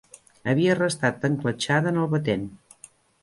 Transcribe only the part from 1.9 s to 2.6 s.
en el batent.